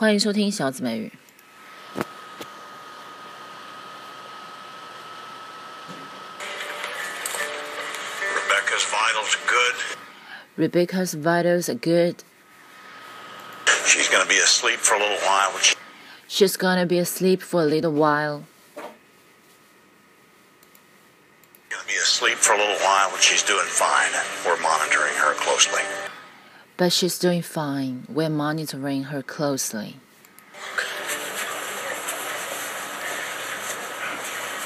[0.00, 1.12] 欢迎收听小紫美语。
[8.34, 9.74] Rebecca's vitals are good.
[10.56, 12.24] Rebecca's vitals are good.
[13.86, 15.50] She's going to be asleep for a little while.
[15.52, 15.76] But she,
[16.28, 18.42] She's gonna be asleep for a little while.
[21.70, 24.10] going to be asleep for a little while, but she's doing fine.
[24.44, 25.82] We're monitoring her closely.
[26.81, 28.07] But she's doing fine.
[28.09, 29.97] We're monitoring her closely.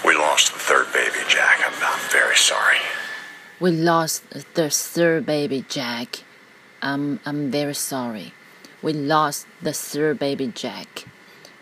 [0.06, 1.60] We lost the third baby, Jack.
[1.68, 2.78] I'm, I'm very sorry.
[3.60, 6.24] We lost the third baby, Jack.
[6.82, 8.32] I'm, I'm very sorry.
[8.82, 11.04] We lost the third baby, Jack.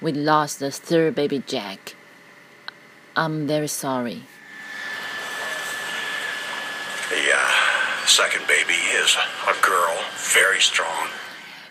[0.01, 1.95] We lost the third baby, Jack.
[3.15, 4.21] I'm very sorry.
[7.11, 7.62] Uh,
[8.07, 9.15] second baby is
[9.47, 11.09] a girl, very strong.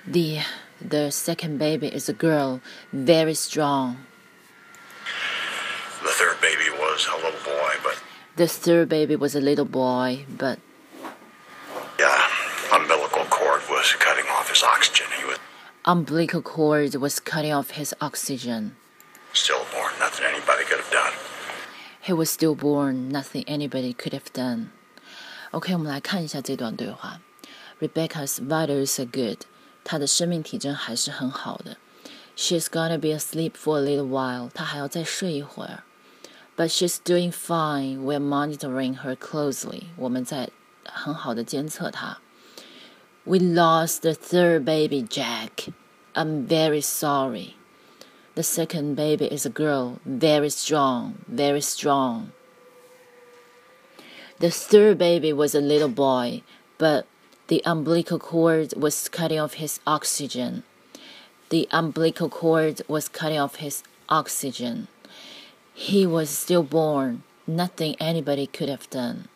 [0.06, 0.41] The,
[0.80, 2.60] the second baby is a girl,
[2.92, 3.98] very strong.
[6.02, 8.02] The third baby was a little boy, but
[8.36, 10.58] The third baby was a little boy, but
[11.98, 12.27] yeah,
[12.72, 15.06] umbilical cord was cutting off his oxygen.
[15.19, 15.39] He was
[15.84, 18.74] umbilical cord was cutting off his oxygen.
[19.33, 19.92] stillborn.
[20.00, 21.12] Nothing anybody could have done.
[22.00, 24.72] He was stillborn, nothing anybody could have done.
[25.52, 27.22] OK，我们来看一下这段对话。
[27.80, 29.45] Rebecca's vitals are good，
[29.83, 31.78] 她的生命体征还是很好的。
[32.36, 35.83] She's gonna be asleep for a little while，她还要再睡一会儿。
[36.56, 38.00] But she's doing fine.
[38.00, 39.83] We're monitoring her closely.
[39.95, 40.50] 我们在
[40.83, 42.20] 很好的监测她。
[43.23, 45.72] We lost the third baby, Jack.
[46.14, 47.56] I'm very sorry.
[48.33, 52.28] The second baby is a girl, very strong, very strong.
[54.43, 56.43] The third baby was a little boy,
[56.77, 57.07] but
[57.47, 60.65] the umbilical cord was cutting off his oxygen.
[61.51, 64.89] The umbilical cord was cutting off his oxygen.
[65.73, 69.29] He was stillborn, nothing anybody could have done.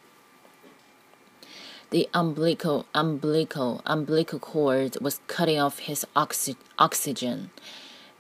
[1.91, 7.51] The umbilical umbilical umbilical cord was cutting off his oxy- oxygen.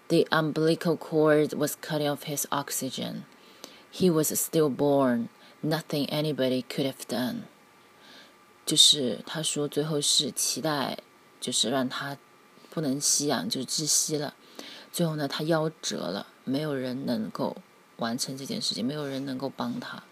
[0.07, 3.25] The umbilical cord was cutting off his oxygen.
[3.91, 5.31] He was stillborn,
[5.63, 7.43] nothing anybody could have done.
[8.65, 10.99] 就是他说最后是脐带，
[11.41, 12.19] 就是让他
[12.71, 14.35] 不能吸氧，就窒息了。
[14.93, 17.57] 最后呢，他夭折了，没有人能够
[17.99, 20.03] 完成这件事情，没有人能够帮他，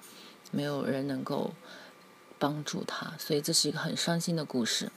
[0.51, 1.53] 没有人能够
[2.39, 4.93] 帮助他，所以这是一个很伤心的故事。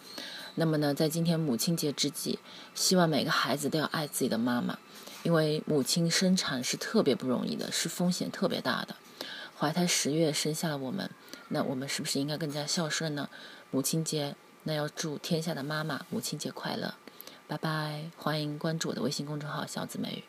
[0.55, 2.39] 那么呢，在今天母亲节之际，
[2.75, 4.77] 希望每个孩子都要爱自己的妈妈，
[5.23, 8.95] 因为母亲生产是特别不容易的，是风险特别大的。
[9.59, 11.09] 怀胎十月生下了我们，
[11.47, 13.27] 那我们是不是应该更加孝顺呢？
[13.71, 16.93] 母亲节，那要祝天下的妈妈母亲节快乐，
[17.47, 18.11] 拜拜！
[18.15, 20.23] 欢迎关注我的微信公众号“小紫美语”。